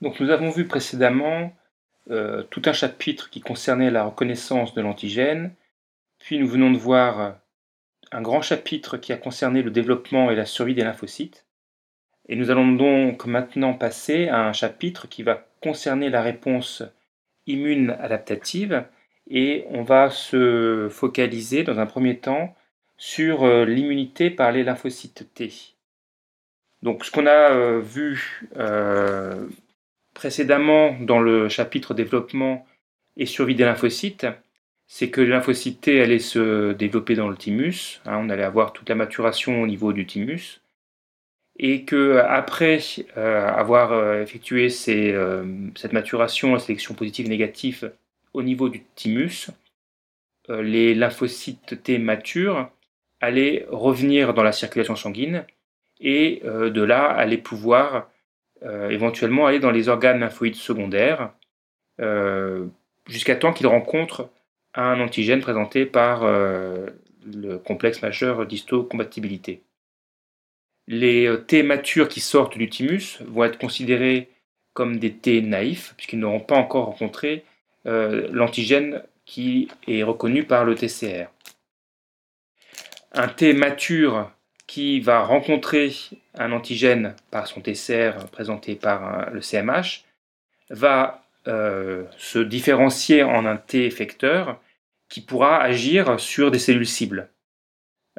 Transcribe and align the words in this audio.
Donc 0.00 0.20
nous 0.20 0.30
avons 0.30 0.50
vu 0.50 0.66
précédemment 0.66 1.52
euh, 2.10 2.42
tout 2.44 2.62
un 2.66 2.72
chapitre 2.72 3.30
qui 3.30 3.40
concernait 3.40 3.90
la 3.90 4.04
reconnaissance 4.04 4.74
de 4.74 4.80
l'antigène, 4.80 5.52
puis 6.18 6.38
nous 6.38 6.48
venons 6.48 6.70
de 6.70 6.78
voir 6.78 7.38
un 8.12 8.22
grand 8.22 8.40
chapitre 8.40 8.96
qui 8.96 9.12
a 9.12 9.16
concerné 9.16 9.62
le 9.62 9.70
développement 9.70 10.30
et 10.30 10.36
la 10.36 10.46
survie 10.46 10.74
des 10.74 10.84
lymphocytes. 10.84 11.46
Et 12.28 12.36
nous 12.36 12.50
allons 12.50 12.72
donc 12.72 13.26
maintenant 13.26 13.74
passer 13.74 14.28
à 14.28 14.46
un 14.46 14.52
chapitre 14.52 15.08
qui 15.08 15.22
va 15.22 15.46
concerner 15.60 16.10
la 16.10 16.22
réponse 16.22 16.82
immune 17.46 17.96
adaptative 18.00 18.84
et 19.30 19.66
on 19.70 19.82
va 19.82 20.10
se 20.10 20.88
focaliser 20.90 21.64
dans 21.64 21.78
un 21.78 21.86
premier 21.86 22.18
temps 22.18 22.54
sur 22.96 23.44
euh, 23.44 23.64
l'immunité 23.64 24.30
par 24.30 24.52
les 24.52 24.64
lymphocytes 24.64 25.32
T. 25.34 25.52
Donc 26.82 27.04
ce 27.04 27.10
qu'on 27.10 27.26
a 27.26 27.50
euh, 27.52 27.80
vu 27.80 28.48
précédemment 30.18 30.96
dans 31.00 31.20
le 31.20 31.48
chapitre 31.48 31.94
développement 31.94 32.66
et 33.16 33.24
survie 33.24 33.54
des 33.54 33.64
lymphocytes, 33.64 34.26
c'est 34.88 35.10
que 35.10 35.20
les 35.20 35.28
lymphocytes 35.28 35.80
T 35.82 36.02
allaient 36.02 36.18
se 36.18 36.72
développer 36.72 37.14
dans 37.14 37.28
le 37.28 37.36
thymus, 37.36 38.00
hein, 38.04 38.18
on 38.20 38.28
allait 38.28 38.42
avoir 38.42 38.72
toute 38.72 38.88
la 38.88 38.96
maturation 38.96 39.62
au 39.62 39.66
niveau 39.68 39.92
du 39.92 40.06
thymus, 40.06 40.60
et 41.60 41.84
que 41.84 42.16
après 42.16 42.80
euh, 43.16 43.46
avoir 43.46 43.92
euh, 43.92 44.20
effectué 44.20 44.68
euh, 44.88 45.44
cette 45.76 45.92
maturation, 45.92 46.52
la 46.52 46.58
sélection 46.58 46.94
positive 46.94 47.28
négative 47.28 47.92
au 48.34 48.42
niveau 48.42 48.68
du 48.68 48.82
thymus, 48.96 49.50
les 50.48 50.96
lymphocytes 50.96 51.80
T 51.84 51.98
matures 51.98 52.70
allaient 53.20 53.66
revenir 53.70 54.34
dans 54.34 54.42
la 54.42 54.52
circulation 54.52 54.96
sanguine 54.96 55.44
et 56.00 56.42
de 56.44 56.82
là 56.82 57.04
allaient 57.04 57.36
pouvoir 57.36 57.94
euh, 57.96 58.00
éventuellement 58.62 59.46
aller 59.46 59.60
dans 59.60 59.70
les 59.70 59.88
organes 59.88 60.20
lymphoïdes 60.20 60.56
secondaires, 60.56 61.32
euh, 62.00 62.66
jusqu'à 63.06 63.36
temps 63.36 63.52
qu'il 63.52 63.66
rencontre 63.66 64.30
un 64.74 65.00
antigène 65.00 65.40
présenté 65.40 65.86
par 65.86 66.22
euh, 66.22 66.86
le 67.24 67.58
complexe 67.58 68.02
majeur 68.02 68.46
d'histocompatibilité. 68.46 69.62
Les 70.86 71.28
T 71.46 71.62
matures 71.62 72.08
qui 72.08 72.20
sortent 72.20 72.56
du 72.56 72.68
thymus 72.68 73.20
vont 73.26 73.44
être 73.44 73.58
considérés 73.58 74.30
comme 74.72 74.98
des 74.98 75.12
T 75.12 75.42
naïfs, 75.42 75.94
puisqu'ils 75.96 76.18
n'auront 76.18 76.40
pas 76.40 76.56
encore 76.56 76.86
rencontré 76.86 77.44
l'antigène 77.84 79.02
qui 79.24 79.68
est 79.86 80.02
reconnu 80.02 80.44
par 80.44 80.64
le 80.64 80.74
TCR. 80.74 81.28
Un 83.12 83.28
T 83.28 83.52
mature 83.52 84.30
qui 84.68 85.00
va 85.00 85.24
rencontrer 85.24 85.92
un 86.34 86.52
antigène 86.52 87.16
par 87.32 87.48
son 87.48 87.60
TCR 87.60 88.26
présenté 88.30 88.76
par 88.76 89.02
euh, 89.20 89.30
le 89.32 89.40
CMH, 89.40 90.04
va 90.70 91.24
euh, 91.48 92.04
se 92.18 92.38
différencier 92.38 93.22
en 93.22 93.46
un 93.46 93.56
T 93.56 93.86
effecteur 93.86 94.60
qui 95.08 95.22
pourra 95.22 95.60
agir 95.62 96.20
sur 96.20 96.50
des 96.50 96.58
cellules 96.58 96.86
cibles. 96.86 97.30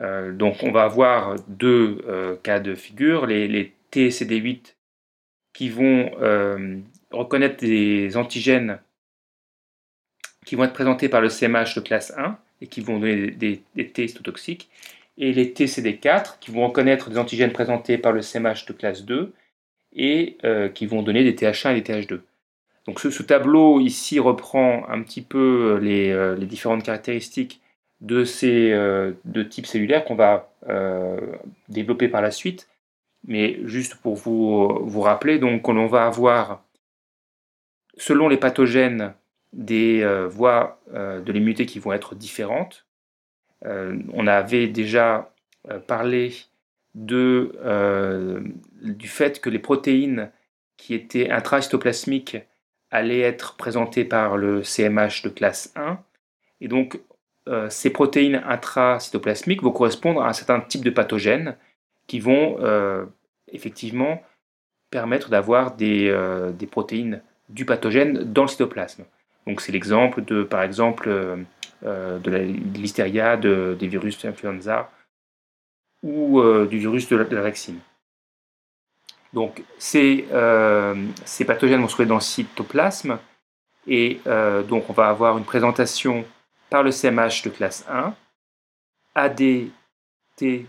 Euh, 0.02 0.34
donc 0.34 0.64
on 0.64 0.72
va 0.72 0.84
avoir 0.84 1.36
deux 1.48 2.40
cas 2.42 2.60
de 2.60 2.74
figure, 2.74 3.28
les, 3.28 3.48
les 3.48 3.74
TCD8 3.92 4.76
qui 5.54 5.70
vont 5.70 6.12
reconnaître 7.12 7.58
des 7.64 8.18
antigènes 8.18 8.80
qui 10.46 10.56
vont 10.56 10.64
être 10.64 10.74
présentés 10.74 11.10
par 11.10 11.22
le 11.22 11.30
CMH 11.30 11.76
de 11.76 11.82
classe 11.82 12.12
1 12.18 12.38
et 12.62 12.68
qui 12.68 12.82
vont 12.82 12.98
donner 12.98 13.32
des, 13.32 13.62
des 13.76 13.88
T 13.88 14.08
cytotoxiques, 14.08 14.70
et 15.20 15.34
les 15.34 15.52
TCD4 15.54 16.40
qui 16.40 16.50
vont 16.50 16.68
reconnaître 16.68 17.10
des 17.10 17.18
antigènes 17.18 17.52
présentés 17.52 17.98
par 17.98 18.14
le 18.14 18.22
CMH 18.22 18.66
de 18.68 18.74
classe 18.74 19.04
2 19.04 19.34
et 19.94 20.38
euh, 20.46 20.70
qui 20.70 20.86
vont 20.86 21.04
donner 21.04 21.24
des 21.24 21.34
TH1 21.34 21.76
et 21.76 21.82
des 21.82 21.94
TH2. 21.94 22.22
Donc 22.88 23.02
ce, 23.02 23.22
tableau 23.22 23.80
ici 23.82 24.20
reprend 24.20 24.88
un 24.90 25.04
petit 25.04 25.22
peu 25.22 25.78
les, 25.82 26.10
euh, 26.12 26.36
différentes 26.38 26.84
caractéristiques 26.84 27.62
de 28.02 28.24
ces 28.24 28.74
deux 29.26 29.50
types 29.50 29.66
cellulaires 29.66 30.06
qu'on 30.06 30.16
va 30.16 30.54
euh, 30.70 31.20
développer 31.68 32.08
par 32.08 32.22
la 32.22 32.32
suite. 32.32 32.70
Mais 33.28 33.60
juste 33.66 33.96
pour 33.96 34.16
vous, 34.16 34.80
vous 34.86 35.02
rappeler, 35.02 35.38
donc 35.38 35.68
on 35.68 35.86
va 35.86 36.06
avoir, 36.06 36.64
selon 37.98 38.30
les 38.30 38.38
pathogènes, 38.38 39.14
des 39.52 40.08
voies 40.30 40.80
de 40.94 41.30
l'immunité 41.34 41.66
qui 41.66 41.80
vont 41.80 41.92
être 41.92 42.16
différentes. 42.16 42.86
Euh, 43.66 43.98
on 44.14 44.28
avait 44.28 44.68
déjà 44.68 45.32
euh, 45.70 45.80
parlé 45.80 46.34
euh, 47.12 48.40
du 48.82 49.08
fait 49.08 49.42
que 49.42 49.50
les 49.50 49.60
protéines 49.60 50.32
qui 50.78 50.94
étaient 50.94 51.30
intracytoplasmiques 51.30 52.38
allaient 52.92 53.22
être 53.22 53.58
présentées 53.58 54.06
par 54.06 54.38
le 54.38 54.64
CMH 54.64 55.24
de 55.24 55.30
classe 55.30 55.72
1. 55.76 56.00
Et 56.62 56.68
donc, 56.68 57.00
ces 57.70 57.90
protéines 57.90 58.44
intracytoplasmiques 58.46 59.64
vont 59.64 59.72
correspondre 59.72 60.22
à 60.22 60.30
un 60.30 60.34
certain 60.34 60.60
type 60.60 60.84
de 60.84 60.92
pathogènes 60.92 61.56
qui 62.06 62.20
vont 62.20 62.58
effectivement 63.52 64.22
permettre 64.92 65.30
d'avoir 65.30 65.76
des, 65.76 66.16
des, 66.58 66.68
protéines 66.68 67.22
du 67.50 67.66
pathogène 67.66 68.24
dans 68.24 68.44
le 68.44 68.48
cytoplasme. 68.48 69.06
Donc 69.48 69.62
c'est 69.62 69.72
l'exemple 69.72 70.24
de, 70.24 70.44
par 70.44 70.62
exemple, 70.62 71.10
euh, 71.86 72.20
de 72.20 72.30
l'hystéria, 72.78 73.38
de, 73.38 73.78
des 73.80 73.88
virus 73.88 74.22
d'influenza 74.22 74.92
ou 76.04 76.42
euh, 76.42 76.66
du 76.66 76.78
virus 76.78 77.08
de 77.08 77.16
la, 77.16 77.42
vaccine. 77.42 77.80
Donc 79.32 79.64
ces, 79.78 80.28
euh, 80.34 80.94
ces, 81.24 81.46
pathogènes 81.46 81.80
vont 81.80 81.88
se 81.88 81.94
trouver 81.94 82.10
dans 82.10 82.16
le 82.16 82.22
cytoplasme 82.22 83.18
et 83.88 84.20
donc 84.68 84.90
on 84.90 84.94
va 84.94 85.08
avoir 85.08 85.38
une 85.38 85.46
présentation 85.46 86.26
par 86.70 86.84
le 86.84 86.92
CMH 86.92 87.44
de 87.46 87.50
classe 87.50 87.86
1, 87.90 88.14
AD, 89.16 89.38
T, 90.36 90.66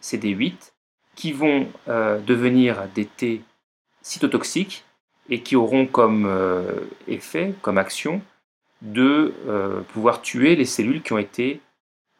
CD8, 0.00 0.72
qui 1.16 1.32
vont 1.32 1.68
devenir 1.86 2.86
des 2.94 3.06
T 3.06 3.42
cytotoxiques 4.00 4.84
et 5.28 5.42
qui 5.42 5.56
auront 5.56 5.86
comme 5.86 6.30
effet, 7.08 7.54
comme 7.60 7.76
action, 7.76 8.22
de 8.84 9.34
euh, 9.48 9.80
pouvoir 9.80 10.22
tuer 10.22 10.54
les 10.56 10.66
cellules 10.66 11.02
qui 11.02 11.12
ont 11.14 11.18
été 11.18 11.60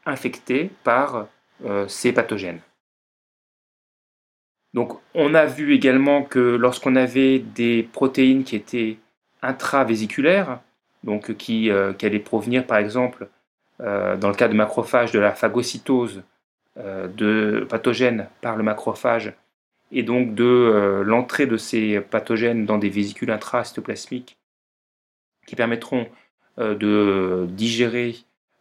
infectées 0.06 0.70
par 0.82 1.28
euh, 1.64 1.86
ces 1.88 2.12
pathogènes. 2.12 2.60
Donc 4.72 4.98
on 5.14 5.34
a 5.34 5.44
vu 5.44 5.74
également 5.74 6.24
que 6.24 6.40
lorsqu'on 6.40 6.96
avait 6.96 7.38
des 7.38 7.88
protéines 7.92 8.44
qui 8.44 8.56
étaient 8.56 8.96
intravésiculaires, 9.42 10.60
donc 11.04 11.36
qui, 11.36 11.70
euh, 11.70 11.92
allaient 12.02 12.18
provenir 12.18 12.66
par 12.66 12.78
exemple 12.78 13.28
dans 13.80 14.28
le 14.28 14.34
cas 14.34 14.46
de 14.46 14.54
macrophages 14.54 15.10
de 15.10 15.18
la 15.18 15.32
phagocytose 15.32 16.22
de 16.76 17.66
pathogènes 17.68 18.28
par 18.40 18.54
le 18.54 18.62
macrophage 18.62 19.32
et 19.90 20.04
donc 20.04 20.36
de 20.36 21.02
l'entrée 21.04 21.46
de 21.46 21.56
ces 21.56 22.00
pathogènes 22.00 22.66
dans 22.66 22.78
des 22.78 22.88
vésicules 22.88 23.32
intracytoplasmiques 23.32 24.38
qui 25.44 25.56
permettront 25.56 26.06
de 26.58 27.46
digérer 27.50 28.16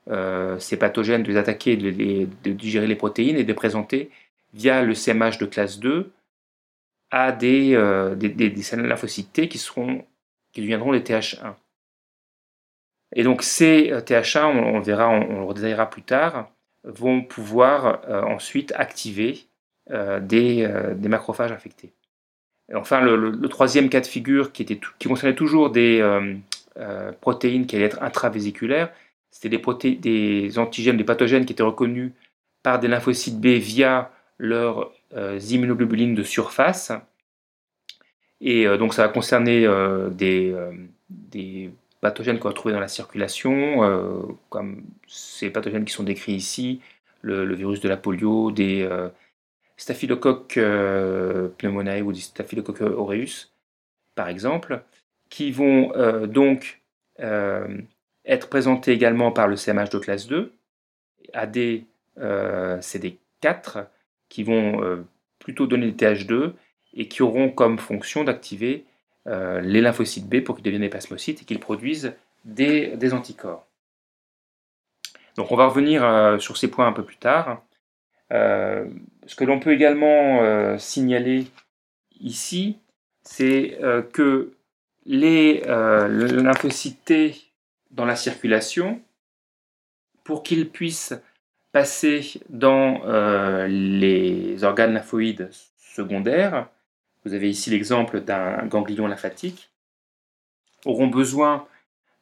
euh, 0.09 0.59
ces 0.59 0.75
pathogènes, 0.75 1.23
de 1.23 1.31
les 1.31 1.37
attaquer, 1.37 1.77
de, 1.77 2.51
digérer 2.51 2.87
les 2.87 2.95
protéines 2.95 3.37
et 3.37 3.45
de 3.45 3.53
présenter 3.53 4.11
via 4.53 4.83
le 4.83 4.93
CMH 4.93 5.37
de 5.39 5.45
classe 5.45 5.79
2 5.79 6.11
à 7.09 7.31
des, 7.31 7.73
euh, 7.73 8.13
des, 8.13 8.27
des, 8.27 8.53
lymphocytes 8.75 9.31
T 9.31 9.47
qui, 9.47 9.57
seront, 9.57 10.03
qui 10.51 10.59
deviendront 10.59 10.91
les 10.91 10.99
TH1. 10.99 11.53
Et 13.15 13.23
donc 13.23 13.43
ces 13.43 13.91
TH1, 13.91 14.43
on, 14.43 14.81
verra, 14.81 15.07
on, 15.07 15.39
le 15.39 15.43
redétaillera 15.45 15.89
plus 15.89 16.01
tard, 16.01 16.49
vont 16.83 17.21
pouvoir 17.21 18.01
ensuite 18.27 18.73
activer 18.75 19.45
des, 19.89 20.67
des, 20.95 21.07
macrophages 21.07 21.51
infectés. 21.51 21.93
Et 22.69 22.75
enfin, 22.75 22.99
le, 22.99 23.47
troisième 23.47 23.87
cas 23.87 24.01
de 24.01 24.07
figure 24.07 24.51
qui 24.51 24.67
concernait 25.07 25.35
toujours 25.35 25.69
des, 25.69 26.01
euh, 26.79 27.11
protéines 27.11 27.67
qui 27.67 27.75
allaient 27.75 27.85
être 27.85 28.01
intravésiculaires. 28.01 28.91
C'était 29.29 29.49
des, 29.49 29.95
des 29.95 30.57
antigènes, 30.57 30.97
des 30.97 31.03
pathogènes 31.03 31.45
qui 31.45 31.53
étaient 31.53 31.61
reconnus 31.61 32.13
par 32.63 32.79
des 32.79 32.87
lymphocytes 32.87 33.39
B 33.39 33.45
via 33.59 34.11
leurs 34.39 34.91
euh, 35.15 35.39
immunoglobulines 35.39 36.15
de 36.15 36.23
surface. 36.23 36.91
Et 38.41 38.65
euh, 38.65 38.77
donc 38.77 38.95
ça 38.95 39.05
va 39.05 39.13
concerner 39.13 39.67
des, 40.11 40.55
des, 41.09 41.71
pathogènes 42.01 42.39
qu'on 42.39 42.49
va 42.49 42.53
trouver 42.55 42.73
dans 42.73 42.81
la 42.81 42.87
circulation, 42.89 44.27
comme 44.49 44.83
ces 45.07 45.49
pathogènes 45.51 45.85
qui 45.85 45.93
sont 45.93 46.03
décrits 46.03 46.33
ici, 46.33 46.81
le, 47.21 47.53
virus 47.55 47.79
de 47.79 47.87
la 47.87 47.97
polio, 47.97 48.51
des 48.51 48.89
staphylocoques 49.77 50.59
pneumoniae 51.57 52.01
ou 52.01 52.11
des 52.11 52.19
staphylocoques 52.19 52.81
aureus, 52.81 53.53
par 54.15 54.27
exemple 54.27 54.83
qui 55.33 55.49
vont 55.49 55.91
euh, 55.95 56.27
donc 56.27 56.83
euh, 57.19 57.81
être 58.23 58.49
présentés 58.49 58.91
également 58.91 59.31
par 59.31 59.47
le 59.47 59.55
CMH 59.55 59.89
de 59.89 59.97
classe 59.97 60.27
2, 60.27 60.53
AD 61.33 61.57
euh, 62.19 62.77
CD4, 62.77 63.87
qui 64.29 64.43
vont 64.43 65.03
plutôt 65.39 65.65
donner 65.65 65.91
des 65.91 66.05
TH2 66.05 66.53
et 66.93 67.07
qui 67.07 67.23
auront 67.23 67.49
comme 67.49 67.79
fonction 67.79 68.23
d'activer 68.23 68.85
les 69.25 69.81
lymphocytes 69.81 70.29
B 70.29 70.41
pour 70.41 70.55
qu'ils 70.55 70.65
deviennent 70.65 70.81
des 70.81 70.89
plasmocytes 70.89 71.41
et 71.41 71.45
qu'ils 71.45 71.59
produisent 71.59 72.13
des, 72.45 73.13
anticorps. 73.13 73.65
Donc 75.35 75.51
on 75.51 75.55
va 75.55 75.67
revenir 75.67 76.39
sur 76.39 76.57
ces 76.57 76.69
points 76.69 76.87
un 76.87 76.93
peu 76.93 77.03
plus 77.03 77.17
tard. 77.17 77.63
ce 78.31 79.35
que 79.35 79.43
l'on 79.43 79.59
peut 79.59 79.71
également 79.71 80.77
signaler 80.77 81.45
ici, 82.19 82.77
c'est 83.23 83.77
que 84.13 84.53
les 85.05 85.61
lymphocytes 85.65 87.03
T 87.05 87.35
dans 87.91 88.05
la 88.05 88.15
circulation, 88.15 89.01
pour 90.23 90.43
qu'ils 90.43 90.69
puissent 90.69 91.13
passer 91.71 92.39
dans 92.49 93.01
euh, 93.05 93.67
les 93.67 94.63
organes 94.63 94.93
lymphoïdes 94.93 95.49
secondaires, 95.77 96.67
vous 97.25 97.33
avez 97.33 97.49
ici 97.49 97.69
l'exemple 97.69 98.21
d'un 98.21 98.65
ganglion 98.65 99.07
lymphatique, 99.07 99.69
auront 100.85 101.07
besoin 101.07 101.65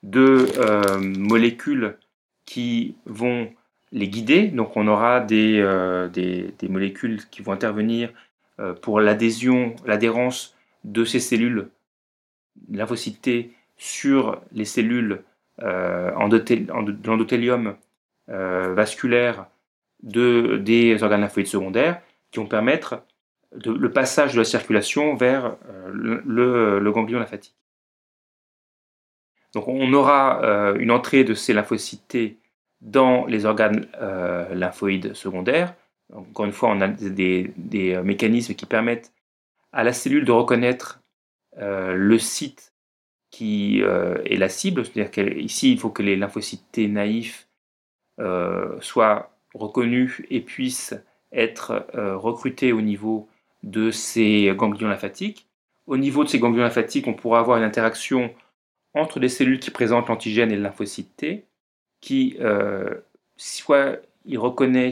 de 0.04 0.48
euh, 0.58 1.00
molécules 1.00 1.98
qui 2.46 2.96
vont 3.06 3.52
les 3.92 4.08
guider. 4.08 4.48
Donc 4.48 4.78
on 4.78 4.88
aura 4.88 5.20
des, 5.20 5.60
euh, 5.60 6.08
des, 6.08 6.54
molécules 6.70 7.20
qui 7.30 7.42
vont 7.42 7.52
intervenir 7.52 8.10
pour 8.84 9.00
l'adhésion, 9.00 9.76
l'adhérence 9.88 10.56
de 10.84 11.04
ces 11.04 11.20
cellules 11.20 11.68
lymphocytes 12.70 13.52
sur 13.78 14.42
les 14.52 14.66
cellules 14.66 15.24
endothélium 16.16 17.76
euh, 18.32 18.74
vasculaires 18.74 19.48
de, 20.04 20.58
des 20.58 21.04
organes 21.04 21.22
lymphoïdes 21.22 21.48
secondaires 21.48 22.02
qui 22.30 22.40
vont 22.40 22.46
permettre 22.46 23.04
le 23.66 23.92
passage 23.92 24.34
de 24.34 24.38
la 24.38 24.46
circulation 24.46 25.16
vers 25.16 25.58
euh, 25.68 25.92
le, 25.92 26.92
ganglion 26.92 27.20
lymphatique. 27.20 27.56
Donc 29.54 29.68
on 29.68 29.92
aura 29.92 30.42
euh, 30.44 30.76
une 30.76 30.92
entrée 30.92 31.26
de 31.26 31.34
ces 31.34 31.52
lymphocytes 31.52 32.38
dans 32.80 33.26
les 33.26 33.46
organes 33.46 33.88
lymphoïdes 34.54 35.14
secondaires. 35.14 35.76
Encore 36.14 36.46
une 36.46 36.54
fois, 36.54 36.70
on 36.70 36.80
a 36.80 36.88
des, 36.88 37.52
mécanismes 38.04 38.54
qui 38.54 38.66
permettent 38.66 39.12
à 39.74 39.84
la 39.84 39.94
cellule 39.94 40.26
de 40.26 40.32
reconnaître 40.32 41.01
le 41.58 42.18
site 42.18 42.74
qui 43.30 43.80
est 43.82 44.38
la 44.38 44.50
cible. 44.50 44.86
C'est-à-dire 44.86 45.12
qu'ici, 45.12 45.72
il 45.72 45.80
faut 45.80 45.90
que 45.90 46.04
les 46.04 46.16
lymphocytes 46.16 46.78
naïfs 46.78 47.48
euh, 48.22 48.80
soient 48.82 49.32
reconnus 49.56 50.22
et 50.30 50.42
puissent 50.42 50.94
être 51.32 51.88
euh, 51.96 52.16
recrutés 52.16 52.72
au 52.72 52.82
niveau 52.82 53.28
de 53.64 53.90
ces 53.90 54.54
ganglions 54.56 54.90
lymphatiques. 54.90 55.48
Au 55.88 55.98
niveau 55.98 56.24
de 56.24 56.30
ces 56.30 56.38
ganglions 56.38 56.64
lymphatiques, 56.64 57.08
on 57.08 57.14
pourra 57.14 57.40
avoir 57.40 57.58
une 57.58 57.64
interaction 57.64 58.32
entre 58.94 59.20
les 59.20 59.30
cellules 59.30 59.60
qui 59.60 59.72
présentent 59.72 60.10
l'antigène 60.10 60.52
et 60.52 60.56
le 60.56 60.62
lymphocyte 60.62 61.16
T, 61.16 61.46
qui 62.00 62.38
euh, 62.42 62.94
soit 63.38 64.00
il 64.26 64.38
reconnaît, 64.38 64.92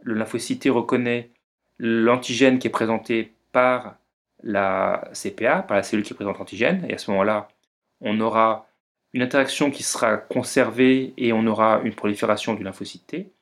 le 0.00 0.14
lymphocyte 0.14 0.62
T 0.62 0.70
reconnaît 0.70 1.30
l'antigène 1.78 2.58
qui 2.58 2.68
est 2.68 2.70
présenté 2.70 3.32
par 3.52 3.96
la 4.44 5.08
CPA, 5.12 5.62
par 5.62 5.76
la 5.76 5.82
cellule 5.82 6.04
qui 6.04 6.14
présente 6.14 6.38
l'antigène, 6.38 6.84
et 6.88 6.94
à 6.94 6.98
ce 6.98 7.10
moment-là, 7.10 7.48
on 8.00 8.20
aura 8.20 8.68
une 9.14 9.22
interaction 9.22 9.70
qui 9.70 9.82
sera 9.82 10.16
conservée 10.16 11.14
et 11.16 11.32
on 11.32 11.46
aura 11.46 11.80
une 11.82 11.94
prolifération 11.94 12.54
du 12.54 12.62
lymphocyte 12.62 13.06
T. 13.06 13.32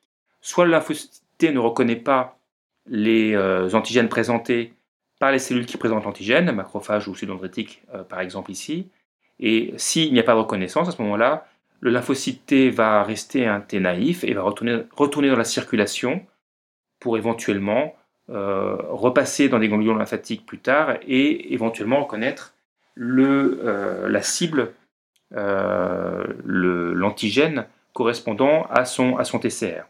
Soit 0.41 0.65
le 0.65 0.71
lymphocyte 0.71 1.23
T 1.39 1.53
ne 1.53 1.59
reconnaît 1.59 1.97
pas 1.97 2.39
les 2.87 3.35
euh, 3.35 3.71
antigènes 3.75 4.09
présentés 4.09 4.75
par 5.19 5.33
les 5.33 5.39
cellules 5.39 5.67
qui 5.67 5.77
présentent 5.77 6.05
l'antigène, 6.05 6.51
macrophages 6.53 7.09
ou 7.09 7.15
cellules 7.15 7.35
dendritiques 7.35 7.83
euh, 7.95 8.05
par 8.05 8.21
exemple 8.21 8.51
ici, 8.51 8.89
et 9.41 9.75
s'il 9.77 10.13
n'y 10.13 10.21
a 10.21 10.23
pas 10.23 10.35
de 10.35 10.39
reconnaissance, 10.39 10.89
à 10.89 10.93
ce 10.93 11.03
moment-là, 11.03 11.47
le 11.81 11.91
lymphocyte 11.91 12.47
T 12.47 12.71
va 12.71 13.03
rester 13.03 13.47
un 13.47 13.61
T 13.61 13.81
naïf 13.81 14.23
et 14.23 14.35
va 14.35 14.43
retourner 14.43 15.29
dans 15.29 15.37
la 15.37 15.45
circulation 15.45 16.25
pour 17.01 17.17
éventuellement 17.17 17.97
euh, 18.33 18.77
repasser 18.89 19.49
dans 19.49 19.59
des 19.59 19.69
ganglions 19.69 19.95
lymphatiques 19.95 20.47
plus 20.47 20.59
tard 20.59 20.97
et 21.07 21.53
éventuellement 21.53 22.03
reconnaître 22.03 22.55
le, 22.95 24.07
la 24.09 24.23
cible 24.23 24.73
euh, 25.35 26.25
l'antigène 26.45 27.67
correspondant 27.95 28.67
à 28.69 28.85
son, 28.85 29.17
à 29.17 29.25
son 29.25 29.39
TCR. 29.39 29.85